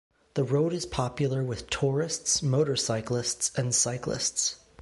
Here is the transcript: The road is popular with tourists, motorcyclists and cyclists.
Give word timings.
The 0.33 0.43
road 0.43 0.73
is 0.73 0.87
popular 0.87 1.43
with 1.43 1.69
tourists, 1.69 2.41
motorcyclists 2.41 3.51
and 3.55 3.71
cyclists. 3.75 4.55